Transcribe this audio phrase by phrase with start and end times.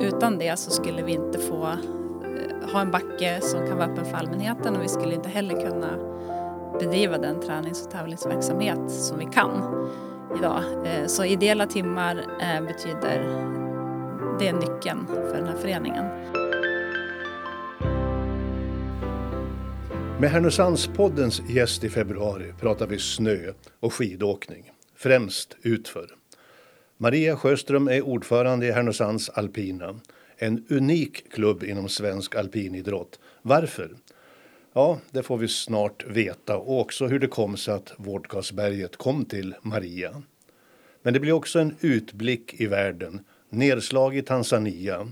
[0.00, 4.04] Utan det så skulle vi inte få eh, ha en backe som kan vara öppen
[4.04, 5.98] för allmänheten och vi skulle inte heller kunna
[6.80, 9.50] bedriva den tränings och tävlingsverksamhet som vi kan
[10.38, 10.62] idag.
[10.84, 13.18] Eh, så ideella timmar eh, betyder,
[14.38, 16.04] det är nyckeln för den här föreningen.
[20.20, 26.19] Med Härnösandspoddens gäst i februari pratar vi snö och skidåkning, främst utför.
[27.02, 30.00] Maria Sjöström är ordförande i Härnösands alpina,
[30.36, 33.18] en unik klubb inom svensk alpinidrott.
[33.42, 33.96] Varför?
[34.72, 39.24] Ja, det får vi snart veta och också hur det kom sig att Vårdkarlsberget kom
[39.24, 40.22] till Maria.
[41.02, 45.08] Men det blir också en utblick i världen, nedslag i Tanzania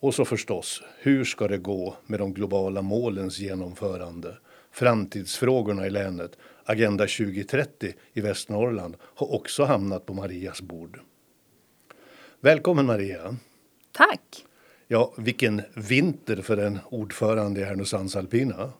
[0.00, 4.36] och så förstås, hur ska det gå med de globala målens genomförande?
[4.72, 6.38] Framtidsfrågorna i länet,
[6.70, 11.00] Agenda 2030 i Västernorrland, har också hamnat på Marias bord.
[12.40, 13.36] Välkommen Maria!
[13.92, 14.44] Tack!
[14.86, 18.72] Ja, vilken vinter för en ordförande i Härnösands alpina.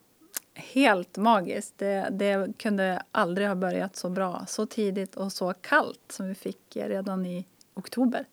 [0.55, 1.75] Helt magiskt.
[1.77, 6.34] Det, det, kunde aldrig ha börjat så bra, så tidigt och så kallt som vi
[6.34, 8.25] fick redan i oktober.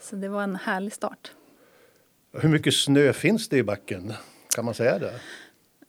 [0.00, 1.32] Så det var en härlig start.
[2.32, 4.12] Hur mycket snö finns det i backen?
[4.54, 5.20] Kan man säga det?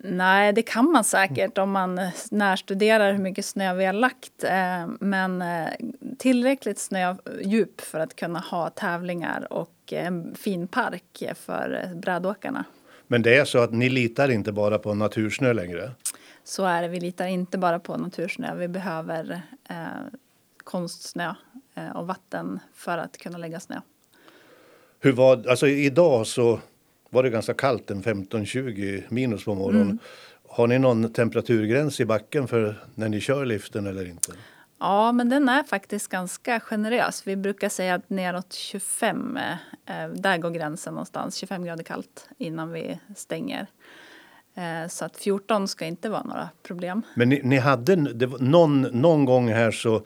[0.06, 2.00] Nej, det kan man säkert om man
[2.32, 4.44] närstuderar hur mycket snö vi har lagt.
[4.44, 5.70] Eh, men eh,
[6.18, 12.66] tillräckligt snödjup för att kunna ha tävlingar och en fin park för brädåkarna.
[13.08, 15.92] Men det är så att ni litar inte bara på natursnö längre?
[16.44, 16.88] Så är det.
[16.88, 18.56] Vi litar inte bara på natursnö.
[18.56, 19.76] Vi behöver eh,
[20.64, 21.34] konstsnö
[21.76, 23.82] eh, och vatten för att kunna lägga snö.
[25.00, 26.60] Hur var, alltså idag så
[27.14, 29.82] var det ganska kallt, en 15-20 minus på morgonen.
[29.82, 30.00] Mm.
[30.50, 34.32] Har ni någon temperaturgräns i backen för när ni kör liften eller inte?
[34.80, 37.28] Ja, men den är faktiskt ganska generös.
[37.28, 39.38] Vi brukar säga att neråt 25,
[39.86, 41.36] eh, där går gränsen någonstans.
[41.36, 43.68] 25 grader kallt innan vi stänger.
[44.56, 47.02] Eh, så att 14 ska inte vara några problem.
[47.16, 50.06] Men ni, ni hade, det var någon, någon gång här så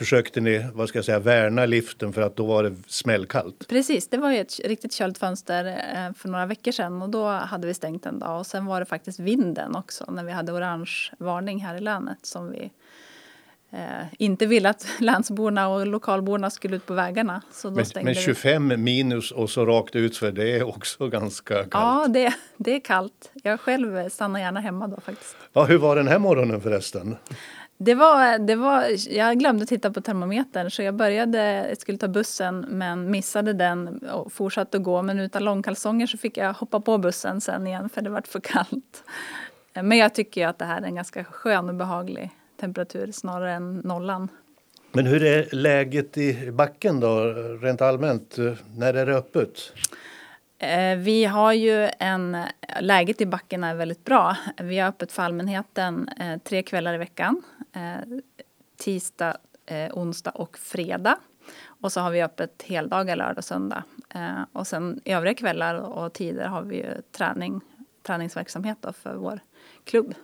[0.00, 3.68] försökte ni vad ska jag säga, värna liften för att då var det smällkallt?
[3.68, 7.28] Precis, det var ju ett riktigt költ fönster eh, för några veckor sedan och då
[7.28, 10.52] hade vi stängt en dag och sen var det faktiskt vinden också när vi hade
[10.52, 12.70] orange varning här i länet som vi
[13.70, 17.42] eh, inte ville att länsborna och lokalborna skulle ut på vägarna.
[17.52, 18.76] Så då men, men 25 vi.
[18.76, 21.70] minus och så rakt ut för det är också ganska kallt.
[21.72, 23.30] Ja, det, det är kallt.
[23.42, 25.36] Jag själv stannar gärna hemma då faktiskt.
[25.52, 27.16] Ja, hur var den här morgonen förresten?
[27.82, 32.08] Det var, det var, jag glömde titta på termometern så jag började, jag skulle ta
[32.08, 35.02] bussen men missade den och fortsatte att gå.
[35.02, 38.40] Men utan långkalsonger så fick jag hoppa på bussen sen igen för det var för
[38.40, 39.04] kallt.
[39.74, 42.30] Men jag tycker att det här är en ganska skön och behaglig
[42.60, 44.28] temperatur snarare än nollan.
[44.92, 47.24] Men hur är läget i backen då,
[47.62, 48.36] rent allmänt?
[48.76, 49.72] När är det öppet?
[50.62, 52.36] Eh, vi har ju en,
[52.80, 54.36] läget i backen är väldigt bra.
[54.56, 57.42] Vi har öppet för allmänheten eh, tre kvällar i veckan.
[57.72, 58.18] Eh,
[58.76, 59.36] tisdag,
[59.92, 61.16] onsdag och fredag.
[61.64, 63.84] Och så har vi öppet heldagar lördag och söndag.
[64.52, 67.60] Och sen övriga kvällar och tider har vi ju träning,
[68.02, 69.40] träningsverksamhet för vår
[69.84, 70.14] klubb.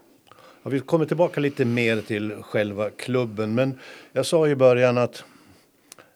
[0.63, 3.55] Ja, vi kommer tillbaka lite mer till själva klubben.
[3.55, 3.79] Men
[4.13, 5.25] jag sa i början att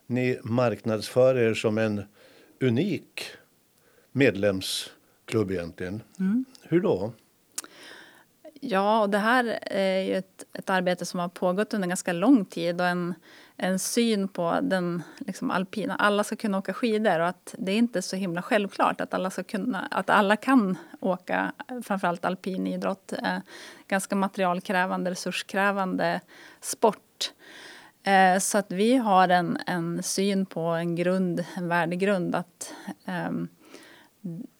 [0.06, 2.02] ni marknadsför er som en
[2.60, 3.22] unik
[4.12, 6.02] medlemsklubb egentligen.
[6.18, 6.44] Mm.
[6.62, 7.12] Hur då?
[8.62, 12.44] Ja, och det här är ju ett, ett arbete som har pågått under ganska lång
[12.44, 13.14] tid och en,
[13.56, 15.94] en syn på den liksom, alpina.
[15.94, 19.30] Alla ska kunna åka skidor och att det är inte så himla självklart att alla,
[19.30, 21.52] ska kunna, att alla kan åka
[21.84, 23.12] framförallt alpin idrott.
[23.12, 23.38] Eh,
[23.88, 26.20] ganska materialkrävande, resurskrävande
[26.60, 27.32] sport.
[28.02, 33.30] Eh, så att vi har en, en syn på en grund, en värdegrund att eh,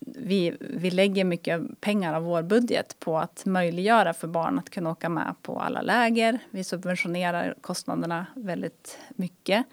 [0.01, 4.91] vi, vi lägger mycket pengar av vår budget på att möjliggöra för barn att kunna
[4.91, 6.39] åka med på alla läger.
[6.51, 9.67] Vi subventionerar kostnaderna väldigt mycket.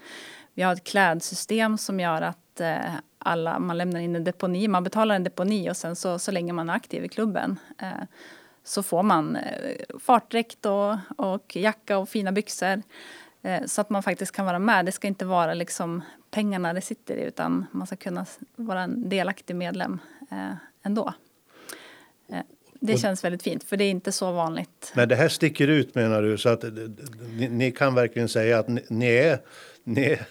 [0.54, 4.84] Vi har ett klädsystem som gör att eh, alla, man lämnar in en deponi, man
[4.84, 8.04] betalar en deponi och sen så, så länge man är aktiv i klubben eh,
[8.64, 12.82] så får man eh, fartdräkt och, och jacka och fina byxor.
[13.42, 14.86] Eh, så att man faktiskt kan vara med.
[14.86, 18.26] Det ska inte vara liksom pengarna det sitter i utan man ska kunna
[18.56, 19.98] vara en delaktig medlem
[20.30, 20.52] eh,
[20.82, 21.12] ändå.
[22.28, 22.38] Eh,
[22.80, 24.92] det och, känns väldigt fint för det är inte så vanligt.
[24.94, 26.64] Men det här sticker ut menar du så att
[27.36, 29.38] ni, ni kan verkligen säga att ni, ni, är,
[29.84, 30.26] ni är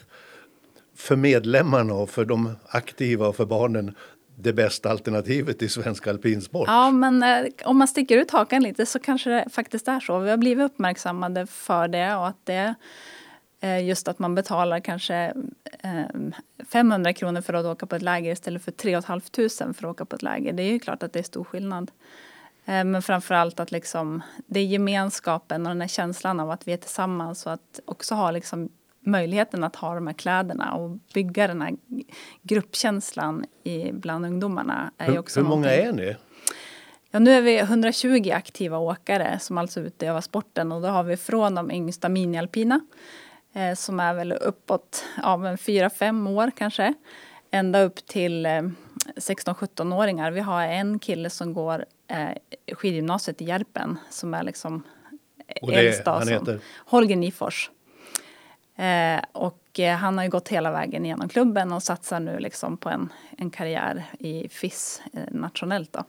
[0.96, 3.96] för medlemmarna och för de aktiva och för barnen
[4.40, 6.68] det bästa alternativet i svensk alpinsport.
[6.68, 10.20] Ja, men eh, om man sticker ut hakan lite så kanske det faktiskt är så.
[10.20, 12.76] Vi har blivit uppmärksammade för det och att det
[13.84, 15.34] just att man betalar kanske
[16.72, 20.06] 500 kronor för att åka på ett läger istället för 3 500 för att åka
[20.06, 20.54] på ett läger.
[20.54, 21.92] Det är ju klart att det är stor skillnad.
[22.66, 26.74] Men framför allt att liksom, det är gemenskapen och den här känslan av att vi
[26.74, 28.70] är tillsammans och att också ha liksom
[29.00, 31.76] möjligheten att ha de här kläderna och bygga den här
[32.42, 34.92] gruppkänslan i, bland ungdomarna.
[34.98, 36.16] Är hur, också hur många är ni?
[37.12, 41.18] Ja, nu är vi 120 aktiva åkare som alltså utövar sporten och då har vi
[41.18, 42.80] från de yngsta minialpina
[43.54, 46.94] eh, som är väl uppåt ja, 4-5 år kanske
[47.52, 48.62] ända upp till eh,
[49.16, 50.32] 16-17-åringar.
[50.32, 54.84] Vi har en kille som går eh, skidgymnasiet i Järpen som är liksom
[55.62, 56.12] och det, äldsta.
[56.12, 56.60] Han heter?
[56.86, 57.72] Holger Nifors.
[58.76, 62.78] Eh, och eh, han har ju gått hela vägen genom klubben och satsar nu liksom
[62.78, 65.94] på en, en karriär i FIS eh, nationellt.
[65.94, 66.04] Då.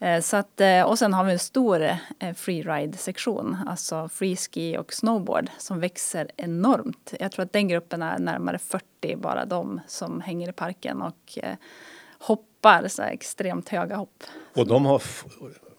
[0.00, 4.92] Eh, så att, eh, och sen har vi en stor eh, freeride-sektion, alltså freeski och
[4.92, 7.14] snowboard, som växer enormt.
[7.20, 11.38] Jag tror att den gruppen är närmare 40, bara de som hänger i parken och
[12.18, 14.24] hoppar så extremt höga hopp.
[14.54, 15.02] Och de har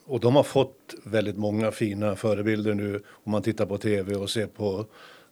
[0.04, 4.30] och de har fått väldigt många fina förebilder nu om man tittar på tv och
[4.30, 4.86] ser på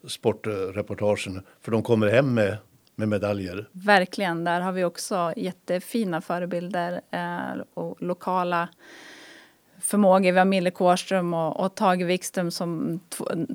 [0.08, 1.42] sportreportagen.
[1.60, 2.56] För de kommer hem med,
[3.00, 3.68] med medaljer.
[3.72, 8.68] Verkligen, där har vi också jättefina förebilder eh, och lokala
[9.80, 10.32] förmågor.
[10.32, 13.00] Vi har Mille Kårström och, och Tage Wikström som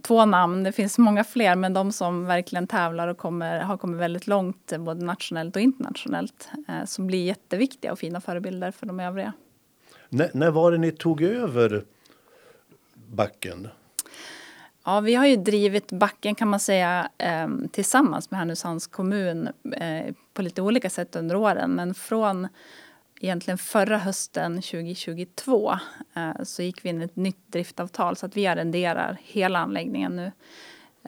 [0.03, 0.63] två namn.
[0.63, 4.73] Det finns många fler, men de som verkligen tävlar och kommer, har kommit väldigt långt
[4.79, 6.49] både nationellt och internationellt.
[6.67, 9.33] Eh, som blir jätteviktiga och fina förebilder för de övriga.
[10.09, 11.83] N när var det ni tog över
[12.95, 13.67] backen?
[14.87, 20.13] Ja, vi har ju drivit backen kan man säga ehm, tillsammans med Härnösands kommun eh,
[20.33, 21.71] på lite olika sätt under åren.
[21.71, 22.47] Men från
[23.21, 25.73] egentligen förra hösten 2022
[26.15, 30.15] eh, så gick vi in i ett nytt driftavtal så att vi arrenderar hela anläggningen
[30.15, 30.31] nu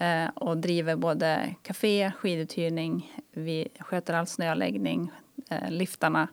[0.05, 5.11] eh, och driver både café, skiduthyrning, vi sköter all snöläggning,
[5.69, 6.27] liftarna,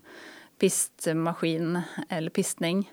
[0.58, 2.90] pistmaskin eller pistning.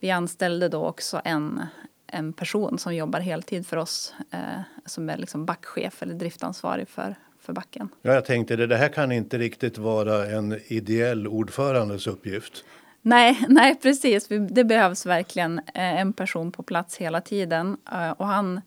[0.00, 1.62] Vi anställde då också en
[2.06, 7.14] en person som jobbar heltid för oss eh, som är liksom backchef eller driftansvarig för,
[7.40, 7.88] för backen.
[8.02, 12.64] Ja, jag tänkte det, det här kan inte riktigt vara en ideell ordförandes uppgift.
[13.02, 14.28] Nej, nej precis.
[14.50, 17.76] Det behövs verkligen eh, en person på plats hela tiden.
[17.92, 18.60] Eh, och han,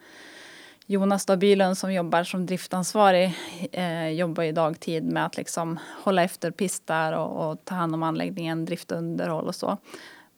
[0.85, 3.33] Jonas Bylund som jobbar som driftansvarig
[3.71, 8.03] eh, jobbar i dagtid med att liksom hålla efter pistar och, och ta hand om
[8.03, 9.77] anläggningen, drift och underhåll och så.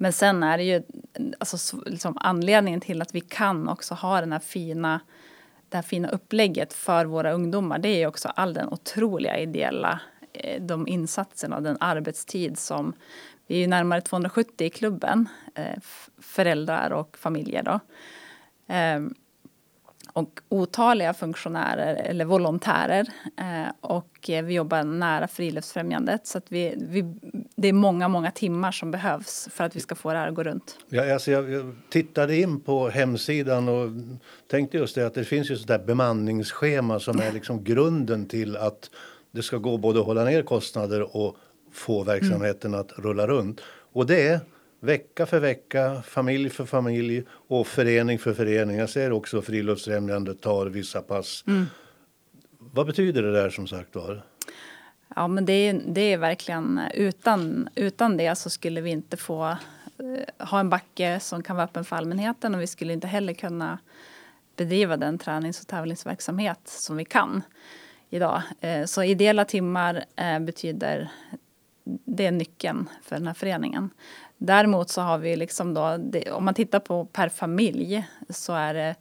[0.01, 0.81] Men sen är det ju
[1.39, 4.99] alltså, liksom anledningen till att vi kan också ha den här fina,
[5.69, 7.79] det här fina upplägget för våra ungdomar.
[7.79, 9.99] Det är ju också all den otroliga ideella
[10.33, 12.93] eh, de insatserna och den arbetstid som
[13.47, 15.79] vi är ju närmare 270 i klubben, eh,
[16.19, 17.63] föräldrar och familjer.
[17.63, 17.79] Då.
[18.67, 19.15] Ehm,
[20.13, 23.07] och otaliga funktionärer eller volontärer.
[23.37, 27.15] Eh, och vi jobbar nära Friluftsfrämjandet så att vi, vi,
[27.55, 30.35] det är många, många timmar som behövs för att vi ska få det här att
[30.35, 30.77] gå runt.
[30.89, 33.89] Ja, alltså jag, jag tittade in på hemsidan och
[34.47, 38.89] tänkte just det att det finns ju sådär bemanningsschema som är liksom grunden till att
[39.31, 41.35] det ska gå både att hålla ner kostnader och
[41.71, 42.81] få verksamheten mm.
[42.81, 43.61] att rulla runt.
[43.93, 44.39] Och det är
[44.81, 48.77] vecka för vecka, familj för familj och förening för förening.
[48.77, 51.43] Jag ser också Friluftsfrämjandet tar vissa pass.
[51.47, 51.65] Mm.
[52.57, 54.23] Vad betyder det där som sagt var?
[55.15, 59.45] Ja, men det är, det är verkligen utan, utan det så skulle vi inte få
[59.47, 63.33] eh, ha en backe som kan vara öppen för allmänheten och vi skulle inte heller
[63.33, 63.79] kunna
[64.55, 67.41] bedriva den tränings och tävlingsverksamhet som vi kan
[68.09, 68.41] idag.
[68.61, 71.11] Eh, så ideella timmar eh, betyder
[71.83, 73.89] det är nyckeln för den här föreningen.
[74.43, 78.73] Däremot så har vi liksom då, det, om man tittar på per familj så är
[78.73, 78.95] det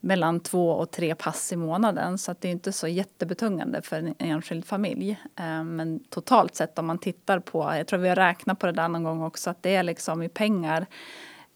[0.00, 3.96] mellan två och tre pass i månaden så att det är inte så jättebetungande för
[3.96, 5.10] en enskild familj.
[5.36, 8.72] Eh, men totalt sett om man tittar på, jag tror vi har räknat på det
[8.72, 10.86] där någon gång också, att det är liksom i pengar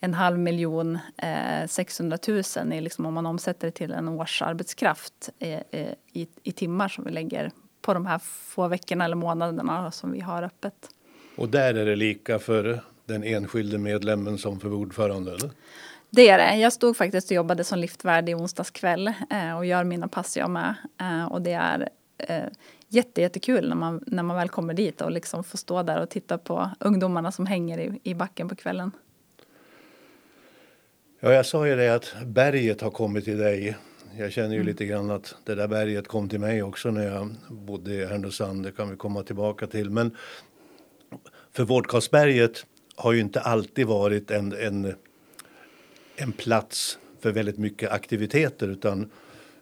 [0.00, 5.30] en halv miljon, eh, 600 000 är liksom om man omsätter det till en årsarbetskraft
[5.38, 7.50] eh, eh, i, i timmar som vi lägger
[7.82, 10.90] på de här få veckorna eller månaderna som vi har öppet.
[11.36, 15.32] Och där är det lika för den enskilde medlemmen som för ordförande?
[15.32, 15.50] Eller?
[16.10, 16.56] Det är det.
[16.56, 20.36] Jag stod faktiskt och jobbade som liftvärd i onsdags kväll eh, och gör mina pass
[20.36, 20.74] jag med.
[21.00, 22.44] Eh, och det är eh,
[22.88, 26.10] jätte, jättekul när man, när man väl kommer dit och liksom får stå där och
[26.10, 28.90] titta på ungdomarna som hänger i, i backen på kvällen.
[31.20, 33.76] Ja, jag sa ju det att berget har kommit till dig.
[34.18, 34.66] Jag känner ju mm.
[34.66, 38.62] lite grann att det där berget kom till mig också när jag bodde i Härnösand.
[38.62, 39.90] Det kan vi komma tillbaka till.
[39.90, 40.16] Men
[41.52, 44.94] för Vårdkarlsberget har ju inte alltid varit en, en,
[46.16, 49.10] en plats för väldigt mycket aktiviteter utan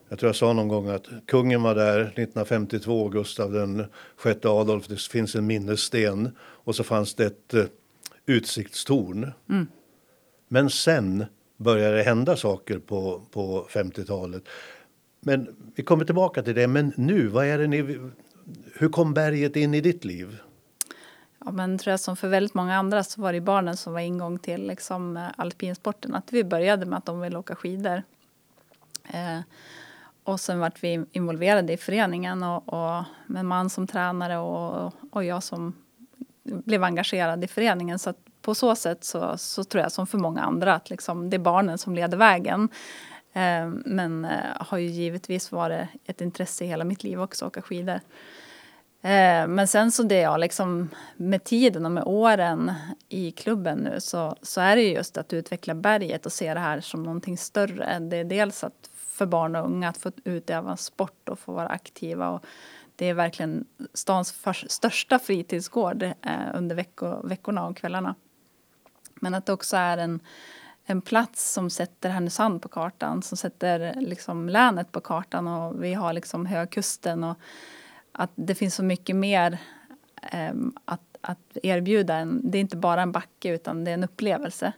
[0.08, 3.84] Jag tror jag sa någon gång att kungen var där 1952, Gustav den
[4.16, 4.86] sjätte Adolf.
[4.86, 7.64] Det finns en minnessten och så fanns det ett uh,
[8.26, 9.30] utsiktstorn.
[9.48, 9.66] Mm.
[10.48, 11.24] Men sen
[11.56, 14.42] började det hända saker på, på 50-talet.
[15.20, 16.66] Men vi kommer tillbaka till det.
[16.66, 17.98] Men nu, vad är det ni,
[18.74, 20.36] hur kom berget in i ditt liv?
[21.44, 24.00] Ja, men tror jag som för väldigt många andra så var det barnen som var
[24.00, 26.14] ingång till liksom, eh, alpinsporten.
[26.14, 28.02] Att vi började med att de ville åka skidor.
[29.04, 29.40] Eh,
[30.24, 34.94] och sen vart vi involverade i föreningen och, och med en man som tränare och,
[35.10, 35.74] och jag som
[36.42, 37.98] blev engagerad i föreningen.
[37.98, 41.36] Så på så sätt så, så tror jag som för många andra att liksom, det
[41.36, 42.68] är barnen som leder vägen.
[43.32, 47.52] Eh, men eh, har ju givetvis varit ett intresse i hela mitt liv också, att
[47.52, 48.00] åka skidor.
[49.04, 52.72] Eh, men sen så det jag liksom med tiden och med åren
[53.08, 56.80] i klubben nu så, så är det just att utveckla berget och se det här
[56.80, 57.98] som någonting större.
[57.98, 61.68] Det är dels att för barn och unga att få utöva sport och få vara
[61.68, 62.28] aktiva.
[62.28, 62.44] Och
[62.96, 66.12] det är verkligen stans för, största fritidsgård eh,
[66.54, 68.14] under vecko, veckorna och kvällarna.
[69.14, 70.20] Men att det också är en,
[70.84, 75.94] en plats som sätter Härnösand på kartan, som sätter liksom länet på kartan och vi
[75.94, 77.38] har liksom Högkusten och
[78.14, 79.58] att det finns så mycket mer
[80.32, 80.54] eh,
[80.84, 82.14] att, att erbjuda.
[82.14, 84.72] En, det är inte bara en backe utan det är en upplevelse.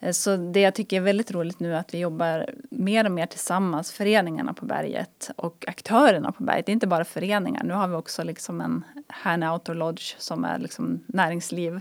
[0.00, 3.12] Eh, så det jag tycker är väldigt roligt nu är att vi jobbar mer och
[3.12, 6.66] mer tillsammans, föreningarna på berget och aktörerna på berget.
[6.66, 10.44] Det är inte bara föreningar, nu har vi också liksom en Härne Outdoor Lodge som
[10.44, 11.80] är liksom näringsliv.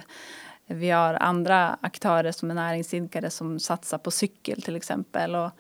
[0.66, 5.36] Vi har andra aktörer som är näringsidkare som satsar på cykel till exempel.
[5.36, 5.52] Och,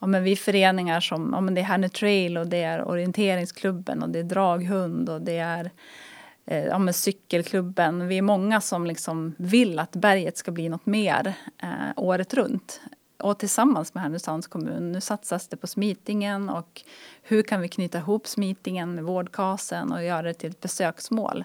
[0.00, 4.02] ja, men vi föreningar som ja, men det är Härnö Trail och det är orienteringsklubben
[4.02, 5.70] och det är draghund och det är
[6.46, 8.08] eh, ja, men cykelklubben.
[8.08, 12.80] Vi är många som liksom vill att berget ska bli något mer eh, året runt.
[13.18, 14.92] Och tillsammans med Härnösands kommun.
[14.92, 16.82] Nu satsas det på smitingen och
[17.22, 21.44] hur kan vi knyta ihop smitingen med vårdkasen och göra det till ett besöksmål.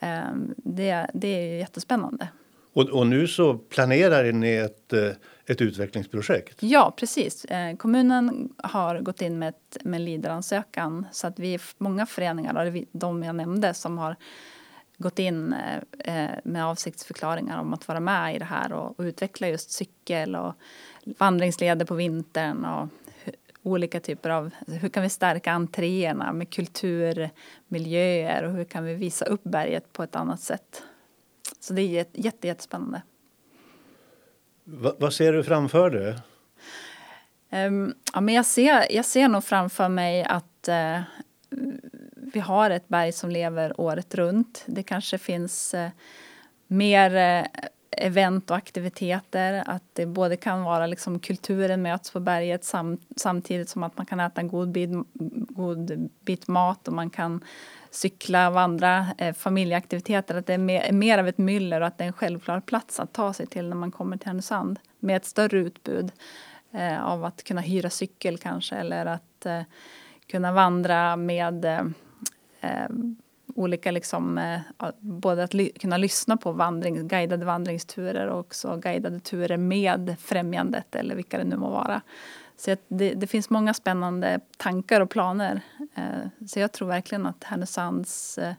[0.00, 2.28] Eh, det, det är jättespännande.
[2.72, 5.10] Och, och, nu så planerar ni ett, eh,
[5.50, 6.62] ett utvecklingsprojekt?
[6.62, 7.44] Ja, precis.
[7.44, 12.06] Eh, kommunen har gått in med, ett, med en LIDER-ansökan så att vi är många
[12.06, 14.16] föreningar, de jag nämnde, som har
[14.96, 19.02] gått in eh, eh, med avsiktsförklaringar om att vara med i det här och, och
[19.02, 20.54] utveckla just cykel och
[21.04, 22.88] vandringsleder på vintern och
[23.62, 24.50] olika typer av...
[24.58, 29.92] Alltså hur kan vi stärka entréerna med kulturmiljöer och hur kan vi visa upp berget
[29.92, 30.82] på ett annat sätt?
[31.60, 33.02] Så det är jätte, jättespännande.
[34.72, 36.14] Va, vad ser du framför dig?
[37.52, 41.02] Um, ja, men jag, ser, jag ser nog framför mig att uh,
[42.16, 44.64] vi har ett berg som lever året runt.
[44.66, 45.88] Det kanske finns uh,
[46.66, 47.46] mer uh,
[47.90, 49.62] event och aktiviteter.
[49.66, 54.06] Att det både kan vara liksom kulturen möts på berget sam, samtidigt som att man
[54.06, 54.90] kan äta en god bit,
[55.48, 57.44] god bit mat och man kan
[57.90, 60.34] cykla, vandra, eh, familjeaktiviteter.
[60.34, 63.00] Att det är mer, mer, av ett myller och att det är en självklar plats
[63.00, 64.78] att ta sig till när man kommer till Härnösand.
[64.98, 66.12] Med ett större utbud
[66.72, 69.62] eh, av att kunna hyra cykel kanske eller att eh,
[70.26, 71.80] kunna vandra med eh,
[72.60, 72.88] eh,
[73.54, 74.60] olika liksom, eh,
[74.98, 80.94] både att ly kunna lyssna på vandring, guidade vandringsturer och också guidade turer med Främjandet
[80.94, 82.00] eller vilka det nu må vara.
[82.60, 85.60] Så det, det, finns många spännande tankar och planer.
[85.94, 88.54] Eh, så jag tror verkligen att Härnösands, eh,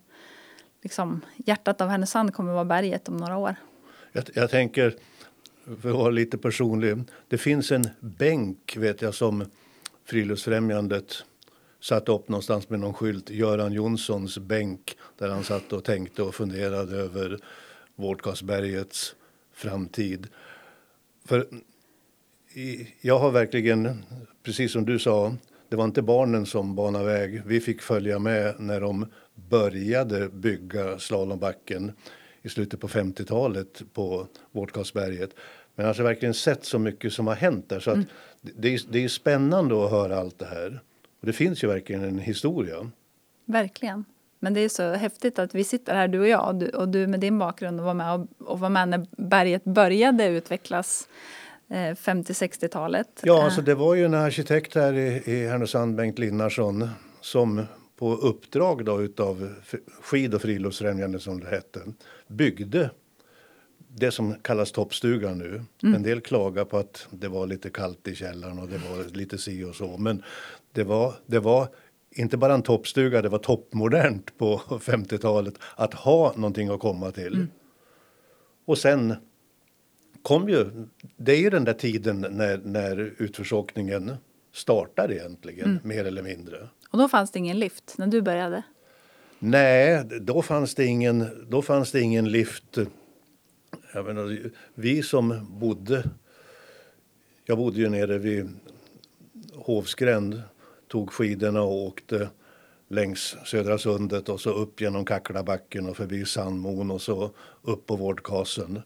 [0.82, 3.56] liksom, hjärtat av Härnösand kommer att vara berget om några år.
[4.12, 4.96] Jag, jag tänker,
[5.82, 9.46] för att vara lite personlig, det finns en bänk vet jag som
[10.06, 11.24] Friluftsfrämjandet
[11.80, 16.36] satt upp någonstans med någon skylt, Göran Jonssons bänk, där han satt och tänkte och
[16.36, 17.40] funderade över
[17.96, 19.16] Vårdkasbergets
[19.54, 20.28] framtid.
[21.26, 21.48] För
[23.02, 24.04] jag har verkligen,
[24.44, 25.36] precis som du sa,
[25.70, 27.42] det var inte barnen som banade väg.
[27.46, 29.06] Vi fick följa med när de
[29.36, 31.92] började bygga slalombacken
[32.42, 35.30] i slutet på 50-talet på Vårdkasberget.
[35.76, 37.80] Men jag har verkligen sett så mycket som har hänt där.
[37.80, 38.06] Så mm.
[38.42, 40.82] det, är, det är spännande att höra allt det här.
[41.20, 42.92] Och det finns ju verkligen en historia.
[43.46, 44.06] Verkligen.
[44.40, 46.88] Men det är så häftigt att vi sitter här, du och jag, och du, och
[46.88, 51.08] du med din bakgrund och var med, och, och var med när berget började utvecklas
[51.72, 53.08] 50-60-talet.
[53.08, 56.90] Eh, ja, alltså det var ju en arkitekt här i, i Härnösand, Bengt Linnarsson,
[57.22, 57.66] som
[57.98, 59.56] på uppdrag då utav
[60.02, 61.80] Skid och friluftsfrämjandet som det hette,
[62.28, 62.90] byggde
[63.96, 65.62] det som kallas toppstugan nu.
[65.84, 65.96] Mm.
[65.96, 69.38] En del klagar på att det var lite kallt i källaren och det var lite
[69.38, 69.98] si och så.
[69.98, 70.24] Men
[70.72, 71.68] det var, det var
[72.12, 77.34] inte bara en toppstuga, det var toppmodernt på 50-talet att ha någonting att komma till.
[77.34, 77.48] Mm.
[78.66, 79.16] Och sen
[80.22, 80.88] kom ju,
[81.18, 84.16] det är ju den där tiden när, när utförsåkningen
[84.54, 85.80] startar egentligen, mm.
[85.84, 86.68] mer eller mindre.
[86.90, 88.64] Och då fanns det ingen lift när du började?
[89.40, 92.78] Nej, då fanns det ingen, då fanns det ingen lift.
[93.94, 96.10] Jag menar, vi som bodde...
[97.46, 98.50] Jag bodde ju nere vid
[99.54, 100.42] Hovsgränd,
[100.88, 102.30] tog skidorna och åkte
[102.88, 107.96] längs Södra sundet och så upp genom Kacklabacken och förbi Sandmon och så upp på
[107.96, 108.82] Vårdkasen.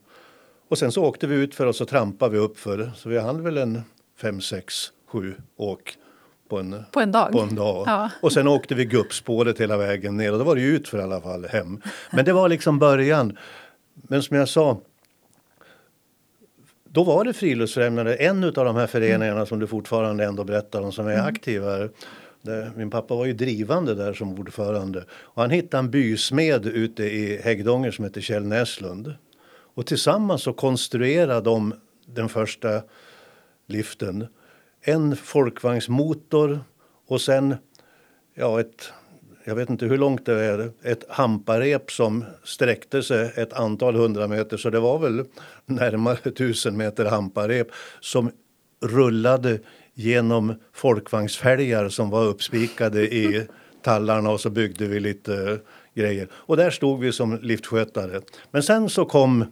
[0.68, 3.20] Och sen så åkte vi ut för och så trampade vi upp för så vi
[3.20, 3.82] hann väl en
[4.18, 5.98] fem, sex, sju åk
[6.50, 7.32] på en, på en dag.
[7.32, 7.84] På en dag.
[7.88, 8.10] Ja.
[8.22, 11.02] Och sen åkte vi guppspåret hela vägen ner och då var det ut för i
[11.02, 11.82] alla fall hem.
[12.12, 13.38] Men det var liksom början.
[13.94, 14.82] Men som jag sa,
[16.84, 19.46] då var det Friluftsfrämjande, en av de här föreningarna mm.
[19.46, 21.26] som du fortfarande ändå berättar om som är mm.
[21.26, 21.90] aktiva.
[22.76, 25.06] Min pappa var ju drivande där som ordförande.
[25.10, 29.14] Och han hittade en bysmed ute i Häggdånger som heter Kjell Näslund.
[29.75, 31.74] Och tillsammans så konstruerade de
[32.05, 32.82] den första
[33.67, 34.27] liften.
[34.82, 36.60] En folkvagnsmotor
[37.08, 37.55] och sen
[38.36, 38.91] ja, ett,
[39.44, 44.27] jag vet inte hur långt det är, ett hamparep som sträckte sig ett antal hundra
[44.27, 44.58] meter.
[44.58, 45.25] Så det var väl
[45.65, 47.67] närmare tusen meter hamparep
[48.00, 48.32] som
[48.82, 49.60] rullade
[49.94, 53.48] genom folkvagnsfälgar som var uppspikade i
[53.82, 55.58] tallarna och så byggde vi lite eh,
[55.94, 56.27] grejer.
[56.32, 58.22] Och där stod vi som liftskötare.
[58.51, 59.46] Men sen så kom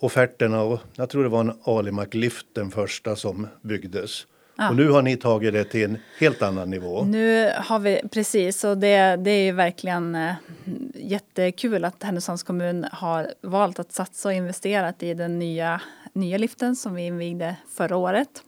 [0.00, 4.26] offerterna och jag tror det var en Alimak-lift den första som byggdes.
[4.56, 4.68] Ja.
[4.70, 7.04] Och nu har ni tagit det till en helt annan nivå.
[7.04, 10.32] Nu har vi precis och det, det är ju verkligen äh,
[10.94, 15.80] jättekul att Härnösands kommun har valt att satsa och investerat i den nya,
[16.12, 18.42] nya liften som vi invigde förra året.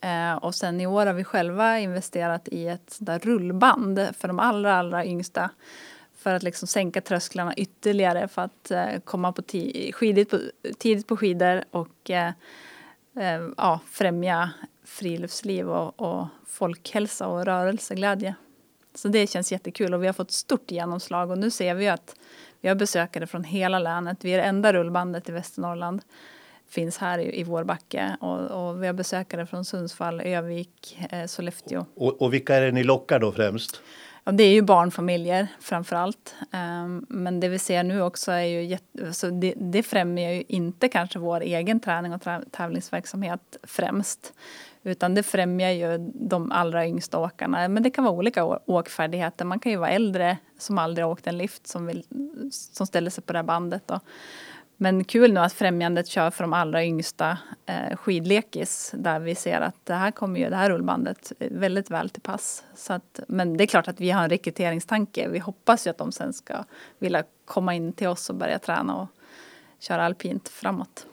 [0.00, 4.38] Eh, och sen i år har vi själva investerat i ett där rullband för de
[4.38, 5.50] allra, allra yngsta
[6.22, 9.42] för att liksom sänka trösklarna ytterligare för att eh, komma på,
[9.92, 10.38] skidigt på
[10.78, 12.32] tidigt på skidor och eh,
[13.16, 14.50] eh, ja, främja
[14.84, 18.34] friluftsliv och, och folkhälsa och rörelseglädje.
[18.94, 22.16] Så det känns jättekul och vi har fått stort genomslag och nu ser vi att
[22.60, 24.24] vi har besökare från hela länet.
[24.24, 26.02] Vi är det enda rullbandet i Västernorrland
[26.72, 31.86] finns här i, i Vårbacke och, och vi har besökare från Sundsvall, Övik, eh, Sollefteå.
[31.94, 33.82] Och, och vilka är det ni lockar då främst?
[34.24, 36.34] Ja, det är ju barnfamiljer framför allt.
[36.50, 40.44] Ehm, men det vi ser nu också är ju så alltså det, det främjar ju
[40.48, 44.32] inte kanske vår egen träning och tävlingsverksamhet främst.
[44.82, 47.68] Utan det främjar ju de allra yngsta åkarna.
[47.68, 49.44] Men det kan vara olika åkfärdigheter.
[49.44, 52.04] Man kan ju vara äldre som aldrig har åkt en lift som, vill,
[52.50, 53.82] som ställer sig på det här bandet.
[53.86, 54.00] Då
[54.82, 59.60] men kul nu att Främjandet kör för de allra yngsta eh, skidlekis där vi ser
[59.60, 62.64] att det här kommer ju, det här rullbandet väldigt väl till pass.
[62.74, 65.28] Så att, men det är klart att vi har en rekryteringstanke.
[65.28, 66.64] Vi hoppas ju att de sen ska
[66.98, 69.08] vilja komma in till oss och börja träna och
[69.78, 71.06] köra alpint framåt.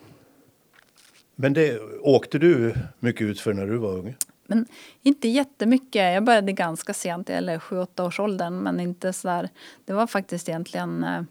[1.36, 4.16] Men det åkte du mycket ut för när du var ung?
[4.48, 4.66] Men
[5.02, 6.14] inte jättemycket.
[6.14, 8.60] Jag började ganska sent, eller 7-8 års åldern.
[8.60, 9.50] Men inte så där.
[9.86, 11.22] Det var faktiskt egentligen eh,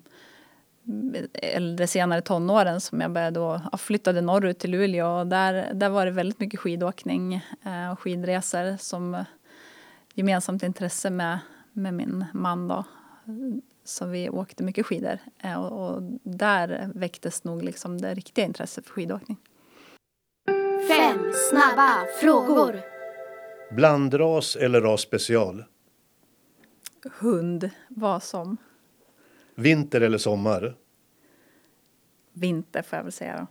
[1.33, 5.89] äldre senare tonåren som jag började då, jag flyttade norrut till Luleå och där, där
[5.89, 9.25] var det väldigt mycket skidåkning eh, och skidresor som
[10.15, 11.39] gemensamt intresse med,
[11.73, 12.85] med min man då.
[13.85, 18.87] Så vi åkte mycket skidor eh, och, och, där väcktes nog liksom det riktiga intresset
[18.87, 19.37] för skidåkning.
[20.89, 22.81] Fem snabba frågor.
[23.71, 25.65] Blandras eller ras special?
[27.21, 28.57] Hund, vad som.
[29.59, 30.77] Vinter eller sommar?
[32.33, 33.47] Vinter får jag väl säga då.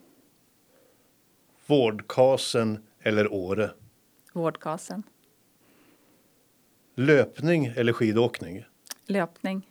[1.65, 3.71] Vårdkasen eller Åre?
[4.33, 5.03] Vårdkasen.
[6.95, 8.65] Löpning eller skidåkning?
[9.05, 9.69] Löpning.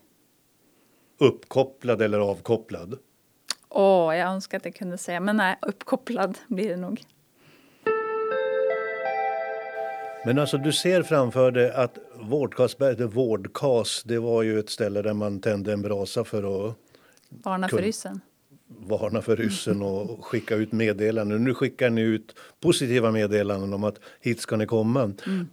[1.18, 2.98] Uppkopplad eller avkopplad?
[3.68, 7.02] Åh, jag önskar att jag kunde säga, men nej, uppkopplad blir det nog.
[10.26, 15.12] Men alltså du ser framför dig att Vårdkasberg, Vårdkas, det var ju ett ställe där
[15.12, 16.74] man tände en brasa för att
[17.28, 18.20] varna för ryssen.
[18.66, 21.44] Varna för ryssen och skicka ut meddelanden.
[21.44, 25.12] Nu skickar ni ut positiva meddelanden om att hit ska ni komma.
[25.26, 25.48] Mm.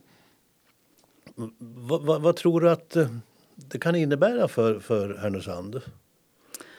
[1.59, 3.07] Vad, vad, vad, tror du att eh,
[3.55, 5.81] det kan innebära för, för Härnösand?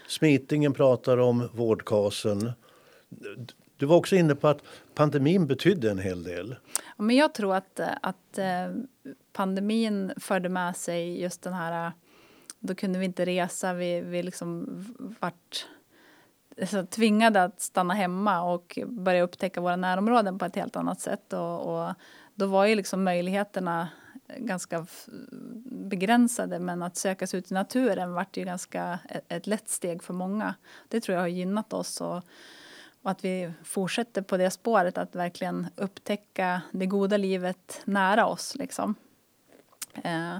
[0.09, 2.53] Smitingen pratar om vårdkasen.
[3.77, 4.63] Du var också inne på att
[4.95, 6.57] pandemin betydde en hel del.
[6.97, 8.71] Ja, men jag tror att, att eh,
[9.33, 11.93] pandemin förde med sig just den här...
[12.59, 13.73] Då kunde vi inte resa.
[13.73, 14.67] Vi, vi liksom
[15.21, 15.67] vart
[16.67, 21.33] så tvingade att stanna hemma och börja upptäcka våra närområden på ett helt annat sätt.
[21.33, 21.95] Och, och
[22.35, 23.89] då var ju liksom möjligheterna
[24.39, 24.87] ganska
[25.65, 30.03] begränsade men att söka sig ut i naturen vart ju ganska ett, ett lätt steg
[30.03, 30.55] för många.
[30.89, 32.01] Det tror jag har gynnat oss.
[32.01, 32.23] Och,
[33.05, 38.57] och att vi fortsätter på det spåret att verkligen upptäcka det goda livet nära oss.
[38.57, 38.95] Liksom.
[40.05, 40.37] Eh,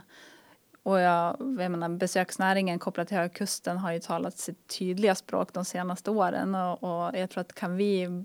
[0.83, 5.65] och jag, jag menar, besöksnäringen kopplat till Högkusten har ju talat sitt tydliga språk de
[5.65, 6.55] senaste åren.
[6.55, 8.25] Och, och, jag tror att kan vi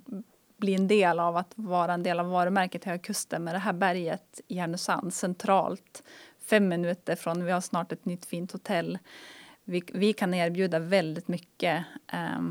[0.58, 4.42] bli en del av att vara en del av varumärket Högkusten med det här berget
[4.48, 6.04] i Härnösand centralt,
[6.50, 8.98] fem minuter från, vi har snart ett nytt fint hotell.
[9.64, 12.42] Vi, vi kan erbjuda väldigt mycket eh,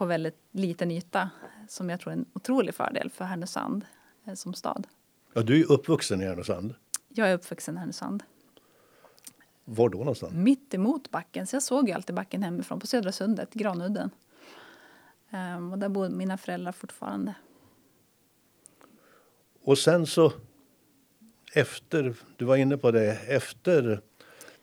[0.00, 1.30] på väldigt liten yta
[1.68, 3.84] som jag tror är en otrolig fördel för Härnösand
[4.24, 4.86] eh, som stad.
[5.32, 6.74] Ja, du är uppvuxen i Härnösand.
[7.08, 8.22] Jag är uppvuxen i Härnösand.
[9.64, 10.32] Var då någonstans?
[10.34, 14.10] Mitt emot backen, så jag såg ju alltid backen hemifrån på Södra sundet, Granudden.
[15.30, 17.34] Um, och där bor mina föräldrar fortfarande.
[19.62, 20.32] Och sen så
[21.54, 24.00] efter, du var inne på det, efter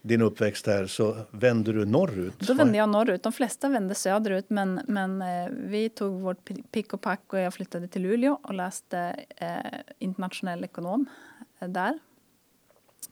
[0.08, 2.39] din uppväxt här så vände du norrut?
[2.39, 3.24] Då vände jag norrut.
[3.24, 7.54] De flesta vände söderut men, men eh, vi tog vårt pick och pack och jag
[7.54, 9.58] flyttade till Luleå och läste eh,
[10.00, 11.06] internationell ekonom
[11.60, 12.00] eh, där.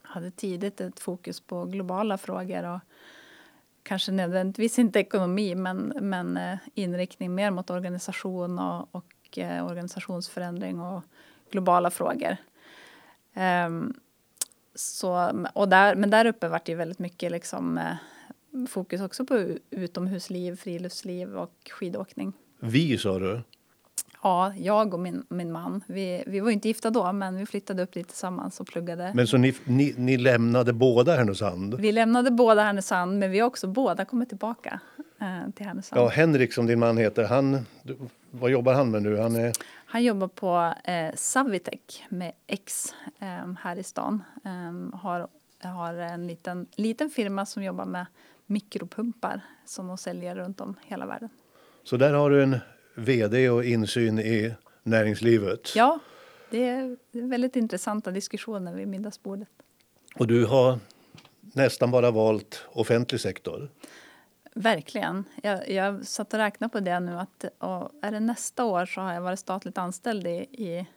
[0.02, 2.80] Hade tidigt ett fokus på globala frågor och
[3.84, 10.80] kanske nödvändigtvis inte ekonomi men, men eh, inriktning mer mot organisation och, och eh, organisationsförändring
[10.80, 11.04] och
[11.52, 12.38] globala frågor.
[13.68, 13.94] Um,
[14.76, 19.48] så, och där, men där uppe var det väldigt mycket liksom, eh, fokus också på
[19.70, 22.34] utomhusliv, friluftsliv och skidåkning.
[22.60, 23.42] Vi, sa du?
[24.24, 25.84] Ja, jag och min, min man.
[25.88, 29.12] Vi, vi var inte gifta då, men vi flyttade upp dit tillsammans och pluggade.
[29.16, 31.76] Men så ni, ni, ni lämnade båda Härnösand?
[31.76, 34.80] Vi lämnade båda Härnösand, men vi har också båda kommit tillbaka
[35.22, 36.02] eh, till Härnösand.
[36.02, 37.66] Ja, Henrik som din man heter, han,
[38.32, 39.18] vad jobbar han med nu?
[39.18, 39.54] Han, är...
[39.96, 44.24] han jobbar på eh, Savitec med X eh, här i stan.
[44.46, 45.28] Eh, har,
[45.60, 48.06] har en liten, liten firma som jobbar med
[48.46, 51.30] mikropumpar som de säljer runt om hela världen.
[51.84, 52.58] Så där har du en
[52.96, 54.54] vd och insyn i
[54.84, 55.76] näringslivet?
[55.76, 56.00] Ja,
[56.50, 59.50] det är väldigt intressanta diskussioner vid middagsbordet.
[60.16, 60.80] Och du har
[61.42, 63.70] nästan bara valt offentlig sektor?
[64.58, 65.24] Verkligen.
[65.44, 67.20] Jag, jag satt och räknade på det nu.
[67.20, 67.44] att
[68.02, 70.88] Är det nästa år så har jag varit statligt anställd i, i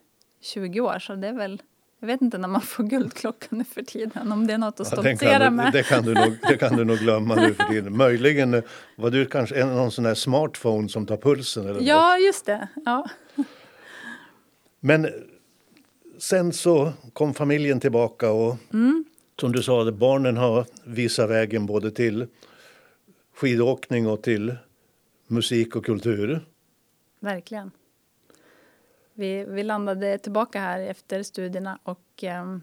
[0.40, 0.98] 20 år.
[0.98, 1.62] Så det är väl
[2.00, 4.86] jag vet inte när man får guldklockan nu för tiden, om det är något att
[4.86, 5.72] stoltsera ja, med.
[5.72, 7.96] Det kan, du nog, det kan du nog glömma nu för tiden.
[7.96, 8.62] Möjligen
[8.96, 11.68] var du kanske en, någon sån där smartphone som tar pulsen?
[11.68, 12.26] Eller ja, något.
[12.26, 12.68] just det.
[12.84, 13.08] Ja.
[14.80, 15.08] Men
[16.18, 19.04] sen så kom familjen tillbaka och mm.
[19.40, 22.26] som du sa, barnen har visat vägen både till
[23.38, 24.56] skidåkning och till
[25.26, 26.46] musik och kultur.
[27.20, 27.70] Verkligen.
[29.14, 32.56] Vi, vi landade tillbaka här efter studierna och eh,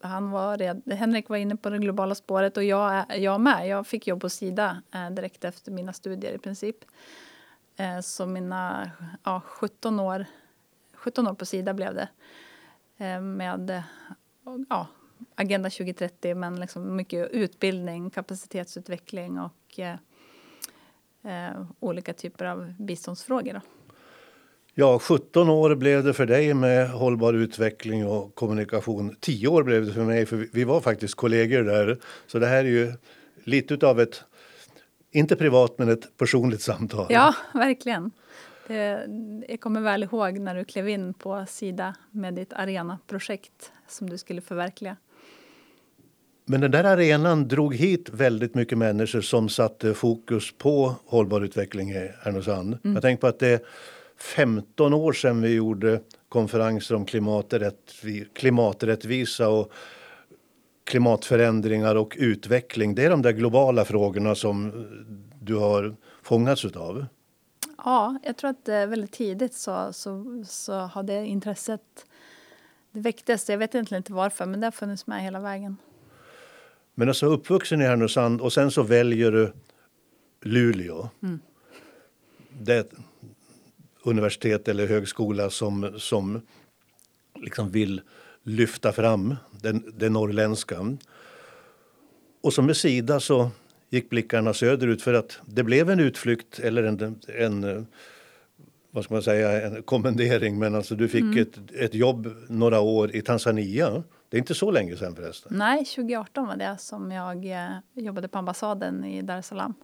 [0.00, 3.68] han var red, Henrik var inne på det globala spåret och jag, jag med.
[3.68, 6.76] Jag fick jobb på Sida eh, direkt efter mina studier i princip.
[7.76, 8.90] Eh, så mina
[9.22, 10.26] ja, 17, år,
[10.94, 12.08] 17 år på Sida blev det.
[13.04, 13.82] Eh, med
[14.68, 14.86] ja,
[15.38, 19.96] Agenda 2030 men liksom mycket utbildning, kapacitetsutveckling och eh,
[21.24, 23.52] eh, olika typer av biståndsfrågor.
[23.52, 23.60] Då.
[24.74, 29.16] Ja, 17 år blev det för dig med hållbar utveckling och kommunikation.
[29.20, 31.98] 10 år blev det för mig, för vi var faktiskt kollegor där.
[32.26, 32.92] Så det här är ju
[33.44, 34.24] lite av ett,
[35.10, 37.06] inte privat, men ett personligt samtal.
[37.10, 38.10] Ja, verkligen.
[38.66, 39.06] Det,
[39.48, 44.18] jag kommer väl ihåg när du klev in på Sida med ditt Arena-projekt som du
[44.18, 44.96] skulle förverkliga.
[46.48, 51.90] Men den där arenan drog hit väldigt mycket människor som satte fokus på hållbar utveckling
[51.90, 52.78] i Härnösand.
[52.84, 52.94] Mm.
[52.94, 53.64] Jag tänker på att det
[54.18, 59.72] 15 år sedan vi gjorde konferenser om klimaträttvi klimaträttvisa och
[60.84, 62.94] klimatförändringar och utveckling.
[62.94, 64.86] Det är de där globala frågorna som
[65.40, 67.06] du har fångats av.
[67.84, 72.06] Ja, jag tror att väldigt tidigt så, så, så hade intresset
[72.92, 73.48] det väcktes.
[73.48, 75.76] Jag vet egentligen inte varför, men det har funnits med hela vägen.
[76.98, 79.52] Men alltså uppvuxen i Härnösand och sen så väljer du
[80.42, 81.08] Luleå.
[81.22, 81.38] Mm.
[82.60, 82.92] Det,
[84.02, 86.40] universitet eller högskola som, som
[87.34, 88.00] liksom vill
[88.42, 90.96] lyfta fram den, det norrländska.
[92.40, 93.50] Och som med Sida så
[93.90, 97.86] gick blickarna söderut för att det blev en utflykt eller en, en
[98.90, 100.58] vad ska man säga, en kommendering.
[100.58, 101.38] Men alltså du fick mm.
[101.38, 104.02] ett, ett jobb några år i Tanzania.
[104.28, 105.52] Det är inte så länge sedan förresten.
[105.54, 109.74] Nej, 2018 var det som jag eh, jobbade på ambassaden i Dar es Salaam.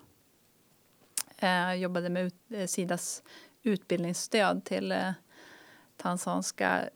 [1.41, 3.23] Jag eh, jobbade med ut, eh, Sidas
[3.63, 4.95] utbildningsstöd till
[5.97, 6.89] tanzanska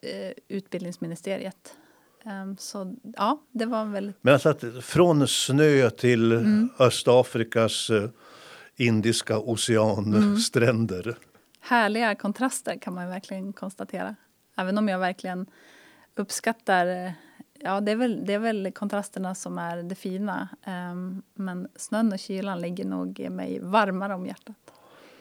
[0.48, 1.76] utbildningsministeriet.
[2.24, 4.16] Um, så ja, det var väldigt...
[4.20, 6.68] Men alltså att från snö till mm.
[6.78, 7.90] Östafrikas
[8.76, 11.02] Indiska oceanstränder.
[11.02, 11.18] Mm.
[11.60, 14.16] härliga kontraster kan man verkligen konstatera.
[14.56, 15.46] Även om jag verkligen
[16.14, 17.14] uppskattar
[17.60, 20.48] Ja, det är, väl, det är väl kontrasterna som är det fina.
[20.92, 24.56] Um, men snön och kylan ligger nog mig varmare om hjärtat.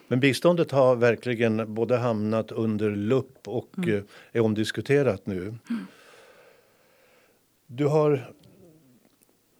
[0.08, 3.96] Men biståndet har verkligen både hamnat under lupp och mm.
[3.96, 5.42] Eh, är omdiskuterat nu.
[5.42, 5.86] Mm.
[7.66, 8.32] Du har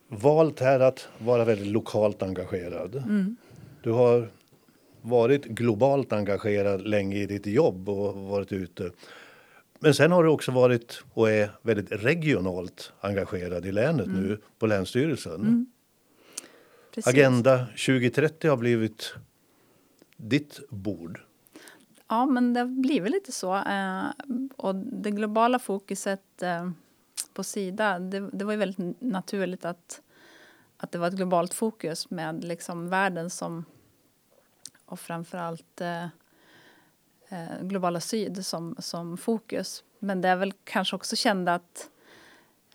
[0.09, 2.95] valt här att vara väldigt lokalt engagerad.
[2.95, 3.37] Mm.
[3.83, 4.29] Du har
[5.03, 8.91] varit globalt engagerad länge i ditt jobb och varit ute.
[9.87, 14.23] Men sen har du också varit och är väldigt regionalt engagerad i länet mm.
[14.23, 15.41] nu på Länsstyrelsen.
[15.41, 15.67] Mm.
[17.05, 19.15] Agenda 2030 har blivit
[20.17, 21.21] ditt bord.
[22.09, 23.57] Ja, men det har blivit lite så.
[23.57, 24.05] Eh,
[24.57, 26.71] och det globala fokuset eh,
[27.35, 30.01] på Sida, det, det var ju väldigt naturligt att,
[30.77, 33.65] att det var ett globalt fokus med liksom världen som
[34.87, 36.09] och framförallt eh, eh,
[37.29, 39.85] Eh, globala syd som, som fokus.
[39.99, 41.91] Men det är väl kanske också kända att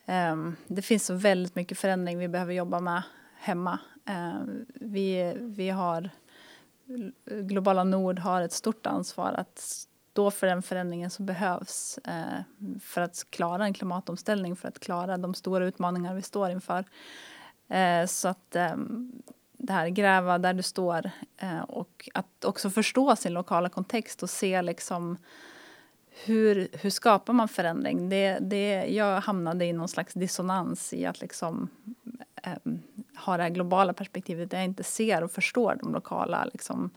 [0.06, 3.02] um, det finns så väldigt mycket förändring vi behöver jobba med
[3.38, 3.80] hemma.
[4.06, 4.42] Eh,
[4.74, 6.10] vi, vi har
[7.26, 9.60] Globala Nord har ett stort ansvar att
[10.12, 15.18] stå för den förändringen som behövs uh, för att klara en klimatomställning, för att klara
[15.18, 16.86] de stora utmaningar vi står inför.
[17.74, 19.22] Uh, så att um,
[19.64, 24.30] det här gräva där du står eh, och att också förstå sin lokala kontext och
[24.30, 25.18] se liksom
[26.26, 28.10] hur, hur skapar man förändring?
[28.10, 31.70] Det, det, jag hamnade i någon slags dissonans i att liksom,
[32.44, 32.74] eh,
[33.26, 36.90] ha det här globala perspektivet där jag inte ser och förstår de lokala, liksom,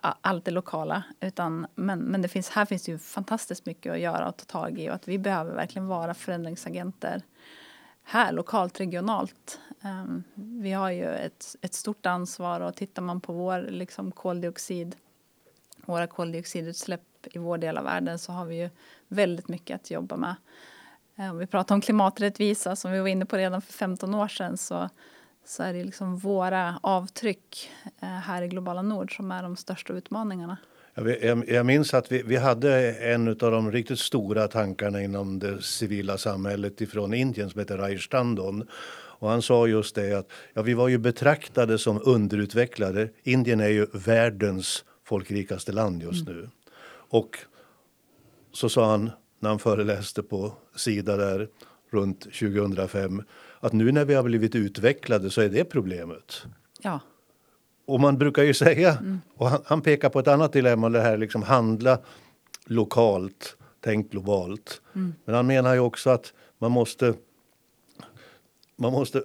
[0.00, 1.02] allt det lokala.
[1.20, 4.44] Utan, men men det finns, här finns det ju fantastiskt mycket att göra och ta
[4.44, 7.22] tag i och att vi behöver verkligen vara förändringsagenter
[8.10, 9.60] här lokalt, regionalt.
[9.82, 14.96] Um, vi har ju ett, ett stort ansvar och tittar man på vår liksom, koldioxid,
[15.76, 18.70] våra koldioxidutsläpp i vår del av världen så har vi ju
[19.08, 20.34] väldigt mycket att jobba med.
[21.16, 24.56] Om vi pratar om klimaträttvisa som vi var inne på redan för 15 år sedan
[24.56, 24.88] så,
[25.44, 27.70] så är det liksom våra avtryck
[28.00, 30.56] eh, här i globala nord som är de största utmaningarna.
[30.94, 35.62] Jag, jag minns att vi, vi hade en av de riktigt stora tankarna inom det
[35.62, 38.66] civila samhället ifrån Indien som heter Raish Tandon.
[39.20, 43.08] Och han sa just det att ja, vi var ju betraktade som underutvecklade.
[43.22, 46.40] Indien är ju världens folkrikaste land just mm.
[46.40, 46.48] nu.
[46.92, 47.38] Och
[48.52, 51.48] så sa han när han föreläste på Sida där
[51.90, 53.22] runt 2005
[53.60, 56.42] att nu när vi har blivit utvecklade så är det problemet.
[56.82, 57.00] Ja.
[57.90, 59.20] Och man brukar ju säga, mm.
[59.36, 61.98] och han, han, pekar på ett annat dilemma, det här liksom handla
[62.64, 64.82] lokalt, tänk globalt.
[64.94, 65.14] Mm.
[65.24, 67.14] Men han menar ju också att man måste,
[68.76, 69.22] man måste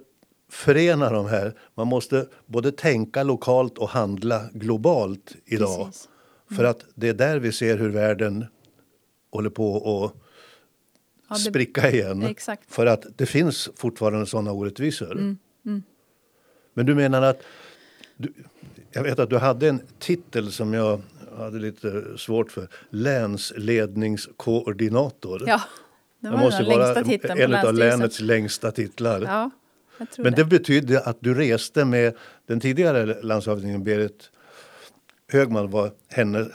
[0.50, 1.54] förena de här.
[1.74, 5.80] Man måste både tänka lokalt och handla globalt idag.
[5.80, 5.92] Mm.
[6.56, 8.46] För att det är där vi ser hur världen
[9.30, 10.22] håller på att
[11.28, 12.22] ja, det, spricka igen.
[12.22, 12.74] Exakt.
[12.74, 15.12] För att det finns fortfarande sådana orättvisor.
[15.12, 15.38] Mm.
[15.66, 15.82] Mm.
[16.74, 17.42] Men du menar att
[18.16, 18.32] du,
[18.92, 21.00] jag vet att du hade en titel som jag
[21.38, 22.68] hade lite svårt för.
[22.90, 25.42] Länsledningskoordinator.
[25.46, 25.60] Ja,
[26.20, 29.22] det var det måste den längsta titeln en av länets längsta titlar.
[29.22, 29.50] Ja,
[29.98, 30.30] Men det.
[30.30, 34.30] det betydde att du reste med den tidigare landshövdingen Berit
[35.32, 36.48] Högman var hennes,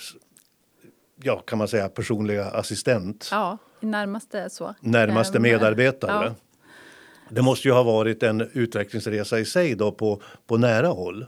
[1.23, 3.27] ja kan man säga, personliga assistent.
[3.31, 4.75] Ja, närmaste så.
[4.79, 6.25] Närmaste medarbetare.
[6.25, 6.35] Ja.
[7.29, 11.25] Det måste ju ha varit en utvecklingsresa i sig då på, på nära håll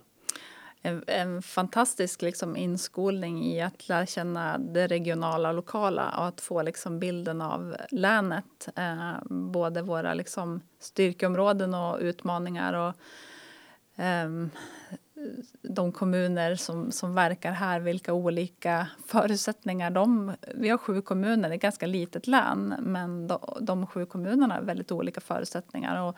[0.85, 6.41] en, en fantastisk liksom inskolning i att lära känna det regionala och lokala och att
[6.41, 8.69] få liksom bilden av länet.
[8.75, 12.93] Eh, både våra liksom styrkeområden och utmaningar och
[14.03, 14.29] eh,
[15.61, 20.33] de kommuner som, som verkar här, vilka olika förutsättningar de...
[20.55, 24.55] Vi har sju kommuner, det är ett ganska litet län men de, de sju kommunerna
[24.55, 26.01] har väldigt olika förutsättningar.
[26.01, 26.17] Och,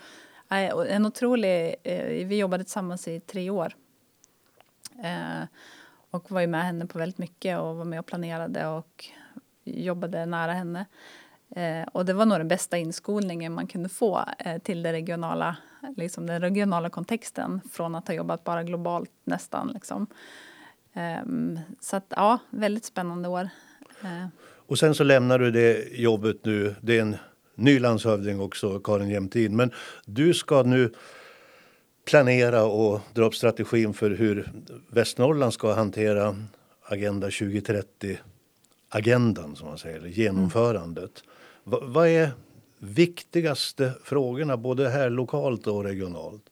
[0.55, 3.73] eh, en otrolig, eh, vi jobbade tillsammans i tre år
[5.03, 5.47] Eh,
[6.11, 9.05] och var ju med henne på väldigt mycket och var med och planerade och
[9.63, 10.85] jobbade nära henne.
[11.55, 15.57] Eh, och det var nog den bästa inskolningen man kunde få eh, till det regionala,
[15.97, 19.71] liksom den regionala kontexten från att ha jobbat bara globalt nästan.
[19.73, 20.07] Liksom.
[20.93, 21.25] Eh,
[21.79, 23.49] så att, ja, väldigt spännande år.
[24.01, 24.27] Eh.
[24.67, 26.75] Och sen så lämnar du det jobbet nu.
[26.81, 27.15] Det är en
[27.55, 29.55] ny landshövding också, Karin Jämtin.
[29.55, 29.71] Men
[30.05, 30.93] du ska nu
[32.05, 34.51] planera och dra upp strategin för hur
[34.87, 36.35] Västernorrland ska hantera
[36.81, 38.17] Agenda 2030
[38.89, 41.23] agendan som man säger, eller genomförandet.
[41.67, 41.93] Mm.
[41.93, 42.31] vad är
[42.77, 46.43] viktigaste frågorna både här lokalt och regionalt?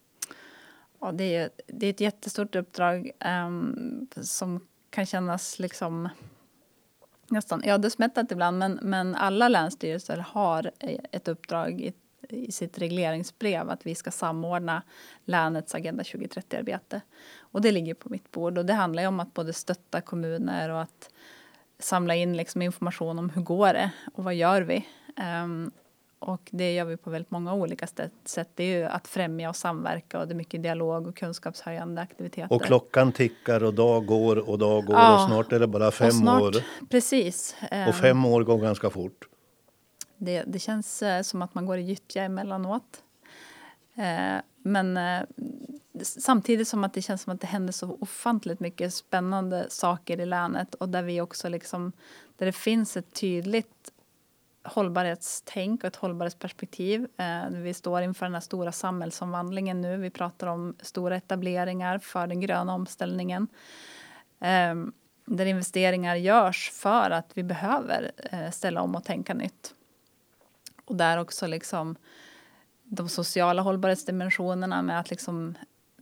[0.99, 3.11] Ja, det, är, det är ett jättestort uppdrag
[3.47, 6.09] um, som kan kännas liksom
[7.27, 8.57] nästan ödesmättat ibland.
[8.57, 10.71] Men, men alla länsstyrelser har
[11.11, 11.93] ett uppdrag i,
[12.29, 14.81] i sitt regleringsbrev att vi ska samordna
[15.25, 17.01] länets Agenda 2030-arbete.
[17.39, 18.57] Och det ligger på mitt bord.
[18.57, 21.09] Och det handlar om att både stötta kommuner och att
[21.79, 24.87] samla in liksom information om hur går det och vad gör vi.
[25.43, 25.71] Um,
[26.19, 27.87] och det gör vi på väldigt många olika
[28.25, 28.49] sätt.
[28.55, 32.55] Det är ju att främja och samverka och det är mycket dialog och kunskapshöjande aktiviteter.
[32.55, 35.91] Och klockan tickar och dag går och dag går ja, och snart är det bara
[35.91, 36.55] fem snart, år.
[36.89, 37.55] Precis.
[37.87, 39.27] Och fem år går ganska fort.
[40.17, 43.03] Det, det känns eh, som att man går i gyttja emellanåt.
[43.95, 45.21] Eh, men eh,
[46.01, 50.25] samtidigt som att det känns som att det händer så ofantligt mycket spännande saker i
[50.25, 51.91] länet och där vi också liksom,
[52.37, 53.91] där det finns ett tydligt
[54.63, 57.07] hållbarhetstänk och ett hållbarhetsperspektiv.
[57.17, 59.97] Eh, vi står inför den här stora samhällsomvandlingen nu.
[59.97, 63.47] Vi pratar om stora etableringar för den gröna omställningen.
[64.39, 64.75] Eh,
[65.25, 69.73] där investeringar görs för att vi behöver eh, ställa om och tänka nytt.
[70.85, 71.95] Och där också liksom
[72.83, 75.55] de sociala hållbarhetsdimensionerna med att liksom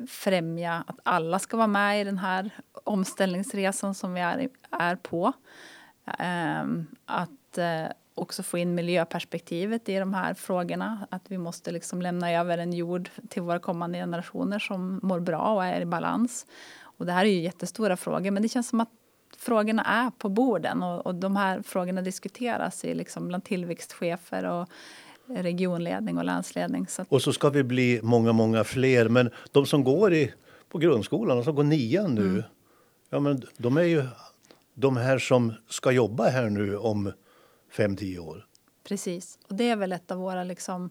[0.07, 2.51] främja att alla ska vara med i den här
[2.83, 5.33] omställningsresan som vi är, är på.
[6.19, 11.07] Ehm, att eh, också få in miljöperspektivet i de här frågorna.
[11.11, 15.53] Att vi måste liksom lämna över en jord till våra kommande generationer som mår bra
[15.53, 16.47] och är i balans.
[16.81, 18.89] Och det här är ju jättestora frågor, men det känns som att
[19.41, 24.69] frågorna är på borden och, och de här frågorna diskuteras i liksom bland tillväxtchefer och
[25.27, 26.87] regionledning och länsledning.
[26.87, 29.09] Så Och så ska vi bli många, många fler.
[29.09, 30.33] Men de som går i,
[30.69, 32.43] på grundskolan och som går nian nu, mm.
[33.09, 34.03] ja, men de är ju
[34.73, 37.11] de här som ska jobba här nu om
[37.71, 38.45] fem, tio år.
[38.83, 39.39] Precis.
[39.47, 40.43] Och det är väl ett av våra...
[40.43, 40.89] Liksom,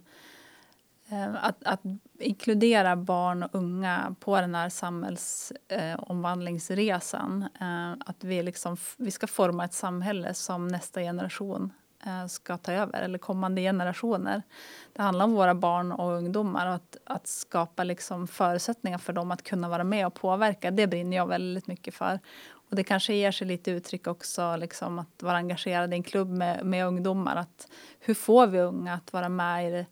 [1.11, 1.81] Eh, att, att,
[2.19, 7.49] inkludera barn och unga på den här samhällsomvandlingsresan.
[7.61, 11.73] Eh, att vi, liksom, vi ska forma ett samhälle som nästa generation
[12.07, 14.43] eh, ska ta över, eller kommande generationer.
[14.93, 19.31] Det handlar om våra barn och ungdomar och att, att skapa liksom förutsättningar för dem
[19.31, 20.71] att kunna vara med och påverka.
[20.71, 22.19] Det brinner jag väldigt mycket för.
[22.71, 26.29] Och det kanske ger sig lite uttryck också, liksom, att vara engagerad i en klubb
[26.29, 27.37] med, med ungdomar.
[27.37, 27.69] Att,
[28.01, 29.87] hur får vi unga att vara med i det,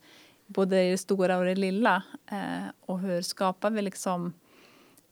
[0.49, 2.03] både i det stora och det lilla?
[2.27, 4.33] Eh, och hur skapar vi liksom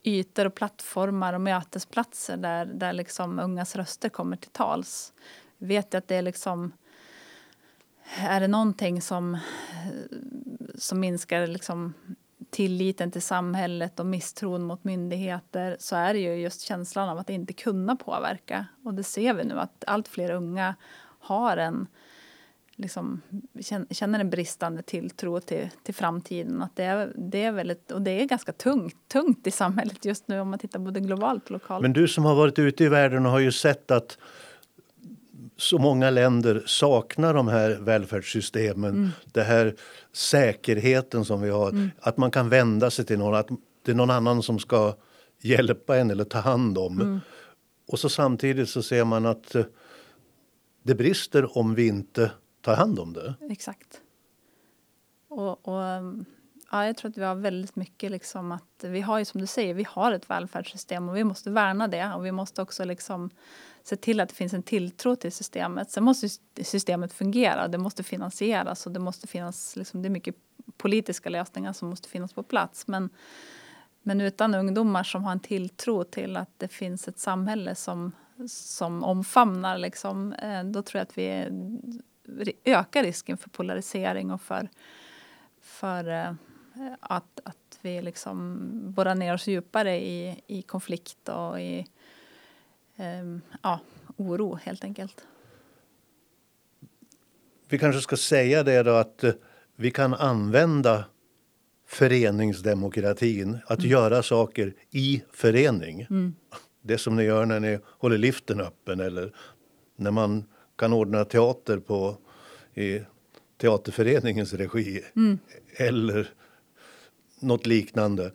[0.02, 5.12] ytor och plattformar och mötesplatser där, där liksom ungas röster kommer till tals?
[5.58, 6.72] Vi vet att det är liksom...
[8.18, 9.38] Är det någonting som,
[10.74, 11.94] som minskar liksom
[12.50, 17.30] tilliten till samhället och misstron mot myndigheter så är det ju just känslan av att
[17.30, 18.66] inte kunna påverka.
[18.84, 20.74] Och det ser vi nu att allt fler unga
[21.20, 21.86] har en
[22.76, 23.20] liksom,
[23.90, 26.62] känner en bristande tilltro till, till framtiden.
[26.62, 30.28] Att det, är, det är väldigt, och det är ganska tungt, tungt i samhället just
[30.28, 31.82] nu om man tittar både globalt och lokalt.
[31.82, 34.18] Men du som har varit ute i världen och har ju sett att
[35.56, 38.90] så många länder saknar de här välfärdssystemen.
[38.90, 39.08] Mm.
[39.24, 39.74] Det här
[40.12, 41.68] säkerheten som vi har.
[41.68, 41.90] Mm.
[42.00, 43.34] Att man kan vända sig till någon.
[43.34, 43.48] Att
[43.84, 44.94] det är någon annan som ska
[45.40, 47.00] hjälpa en eller ta hand om.
[47.00, 47.20] Mm.
[47.88, 49.56] Och så samtidigt så ser man att
[50.82, 52.30] det brister om vi inte
[52.66, 53.34] tar hand om det.
[53.50, 54.00] Exakt.
[55.28, 56.24] Och, och ehm,
[56.70, 59.46] ja, jag tror att vi har väldigt mycket liksom att vi har ju som du
[59.46, 63.30] säger, vi har ett välfärdssystem och vi måste värna det och vi måste också liksom
[63.82, 65.90] se till att det finns en tilltro till systemet.
[65.90, 66.28] Sen måste
[66.62, 70.34] systemet fungera, det måste finansieras och det måste finnas, liksom, det är mycket
[70.76, 72.86] politiska lösningar som måste finnas på plats.
[72.86, 73.10] Men,
[74.02, 78.12] men utan ungdomar som har en tilltro till att det finns ett samhälle som,
[78.48, 81.48] som omfamnar, liksom, eh, då tror jag att vi
[82.64, 84.68] ökar risken för polarisering och för,
[85.60, 86.32] för eh,
[87.00, 88.58] att, att vi liksom
[88.92, 91.86] borrar ner oss djupare i, i konflikt och i
[92.96, 93.80] um, ja,
[94.16, 95.26] oro, helt enkelt.
[97.68, 99.32] Vi kanske ska säga det då att uh,
[99.76, 101.04] vi kan använda
[101.86, 103.90] föreningsdemokratin, att mm.
[103.90, 106.06] göra saker i förening.
[106.10, 106.34] Mm.
[106.82, 109.32] Det som ni gör när ni håller liften öppen eller
[109.96, 110.44] när man
[110.76, 112.16] kan ordna teater på,
[112.74, 113.00] i
[113.60, 115.02] teaterföreningens regi.
[115.16, 115.38] Mm.
[115.76, 116.28] Eller
[117.40, 118.32] något liknande.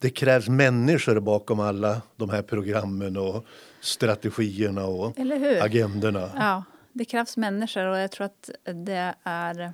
[0.00, 3.44] Det krävs människor bakom alla de här programmen och
[3.80, 5.14] strategierna och
[5.62, 6.30] agendorna.
[6.36, 9.72] Ja, det krävs människor och jag tror att det är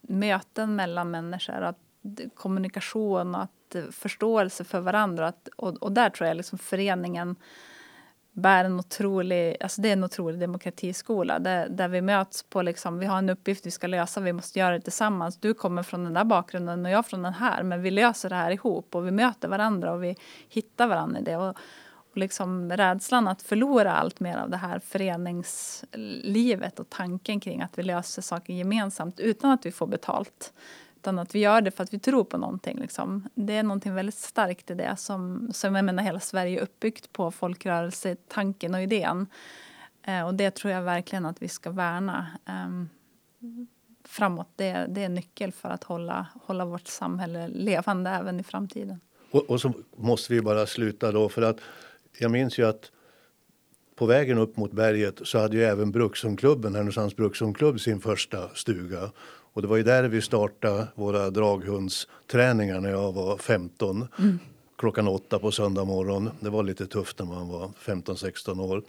[0.00, 1.78] möten mellan människor, att
[2.34, 5.28] kommunikation och att förståelse för varandra.
[5.28, 7.36] Att, och, och där tror jag liksom föreningen
[8.36, 12.98] bär en otrolig, alltså det är en otrolig demokratiskola där, där vi möts på liksom,
[12.98, 15.36] vi har en uppgift vi ska lösa, vi måste göra det tillsammans.
[15.36, 18.36] Du kommer från den där bakgrunden och jag från den här, men vi löser det
[18.36, 20.16] här ihop och vi möter varandra och vi
[20.48, 21.36] hittar varandra i det.
[21.36, 21.56] Och,
[22.10, 27.78] och liksom rädslan att förlora allt mer av det här föreningslivet och tanken kring att
[27.78, 30.52] vi löser saker gemensamt utan att vi får betalt.
[30.96, 32.78] Utan att vi gör det för att vi tror på någonting.
[32.78, 33.28] Liksom.
[33.34, 37.12] Det är någonting väldigt starkt i det som, som jag menar hela Sverige är uppbyggt
[37.12, 39.26] på folkrörelsetanken och idén.
[40.02, 42.86] Eh, och det tror jag verkligen att vi ska värna eh,
[44.04, 44.48] framåt.
[44.56, 49.00] Det, det är nyckel för att hålla, hålla vårt samhälle levande även i framtiden.
[49.30, 51.60] Och, och så måste vi bara sluta då för att
[52.18, 52.90] jag minns ju att
[53.96, 59.10] på vägen upp mot berget så hade ju även Brukshundklubben, Härnösands Brukshundklubb, sin första stuga.
[59.56, 64.08] Och det var ju där vi startade våra draghundsträningar när jag var 15.
[64.18, 64.38] Mm.
[64.78, 66.30] Klockan åtta på söndag morgon.
[66.40, 68.82] Det var lite tufft när man var 15-16 år.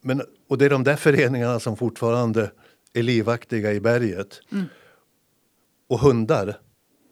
[0.00, 2.50] Men, och det är de där föreningarna som fortfarande
[2.92, 4.40] är livaktiga i berget.
[4.52, 4.64] Mm.
[5.88, 6.54] Och hundar,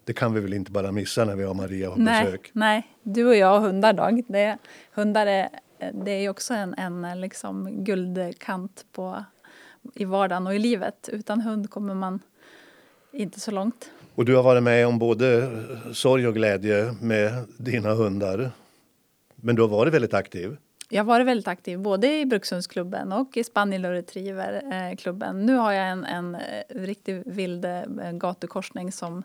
[0.05, 2.51] det kan vi väl inte bara missa när vi har Maria på nej, besök?
[2.53, 4.23] Nej, du och jag och hundar Dag.
[4.27, 4.57] Det,
[4.91, 5.49] hundar är,
[6.05, 9.23] det är också en, en liksom guldkant på,
[9.95, 11.09] i vardagen och i livet.
[11.11, 12.19] Utan hund kommer man
[13.13, 13.91] inte så långt.
[14.15, 15.49] Och du har varit med om både
[15.93, 18.51] sorg och glädje med dina hundar.
[19.35, 20.57] Men du har varit väldigt aktiv.
[20.89, 25.45] Jag har varit väldigt aktiv både i Brukshundsklubben och i Spaniel och Retrieverklubben.
[25.45, 26.37] Nu har jag en, en
[26.69, 27.81] riktigt vild eh,
[28.11, 29.23] gatukorsning som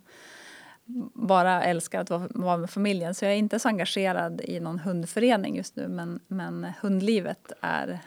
[1.14, 3.14] bara älskar att vara med familjen.
[3.14, 7.98] Så jag är inte så engagerad i någon hundförening just nu men, men hundlivet är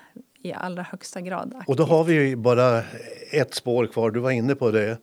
[0.42, 1.70] i allra högsta grad aktivt.
[1.70, 2.84] Och då har vi bara
[3.32, 4.12] ett spår kvar.
[4.12, 4.98] Du var inne på det.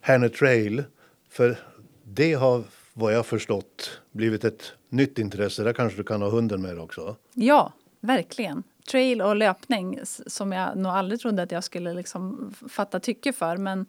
[0.00, 0.84] Herne Trail.
[1.28, 1.58] För
[2.04, 2.62] det har
[2.94, 5.62] vad jag förstått blivit ett nytt intresse.
[5.62, 7.16] Där kanske du kan ha hunden med också?
[7.34, 8.62] Ja, verkligen.
[8.90, 13.56] Trail och löpning som jag nog aldrig trodde att jag skulle liksom fatta tycke för.
[13.56, 13.86] Men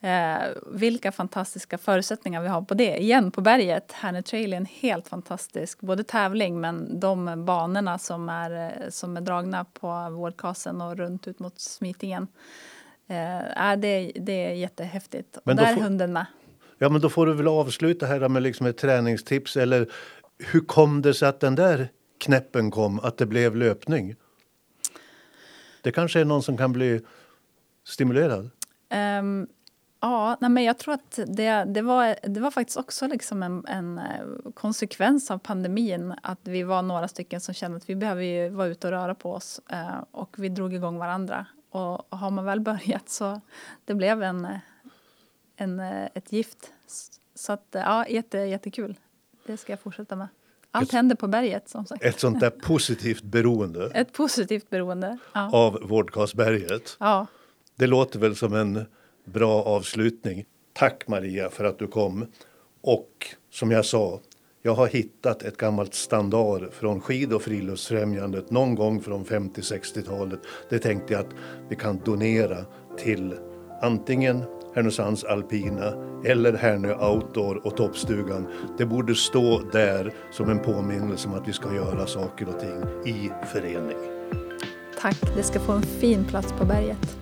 [0.00, 3.02] eh, vilka fantastiska förutsättningar vi har på det.
[3.02, 3.92] Igen på berget.
[3.92, 9.16] Herne Trail är en helt fantastisk både tävling men de banorna som är, eh, som
[9.16, 12.28] är dragna på Vårdkasen och runt ut mot Smitingen.
[13.12, 15.36] Eh, det, det är jättehäftigt.
[15.44, 16.26] Och där är hunden med.
[16.78, 19.56] Ja, men då får du väl avsluta här med liksom ett träningstips.
[19.56, 19.92] Eller
[20.38, 21.88] hur kom det sig att den där
[22.18, 24.14] knäppen kom, att det blev löpning?
[25.82, 27.00] Det kanske är någon som kan bli
[27.84, 28.50] stimulerad?
[29.20, 29.46] Um,
[30.00, 33.66] ja, nej, men jag tror att det, det, var, det var faktiskt också liksom en,
[33.66, 34.04] en, eh,
[34.54, 36.14] konsekvens av pandemin.
[36.22, 39.32] Att vi var några stycken som kände att vi behöver vara ute och röra på
[39.32, 39.60] oss.
[39.72, 41.46] Uh, och vi drog igång varandra.
[41.72, 43.40] Och har man väl börjat så
[43.84, 44.48] det blev en,
[45.56, 46.72] en, ett gift.
[47.34, 48.96] Så att, ja, jätte, jättekul.
[49.46, 50.28] Det ska jag fortsätta med.
[50.70, 52.04] Allt ett, händer på berget som sagt.
[52.04, 53.90] Ett sånt där positivt beroende.
[53.94, 55.18] Ett positivt beroende.
[55.32, 55.50] Ja.
[55.52, 56.96] Av Vårdkastberget.
[57.00, 57.26] Ja.
[57.76, 58.86] Det låter väl som en
[59.24, 60.44] bra avslutning.
[60.72, 62.26] Tack Maria för att du kom.
[62.80, 64.20] Och som jag sa,
[64.62, 70.40] jag har hittat ett gammalt standard från skid och friluftsfrämjandet någon gång från 50-60-talet.
[70.70, 71.34] Det tänkte jag att
[71.68, 72.56] vi kan donera
[72.98, 73.34] till
[73.82, 74.42] antingen
[74.74, 75.92] Härnösands alpina
[76.24, 78.46] eller Härnö outdoor och toppstugan.
[78.78, 83.14] Det borde stå där som en påminnelse om att vi ska göra saker och ting
[83.14, 83.96] i förening.
[85.00, 87.21] Tack, det ska få en fin plats på berget.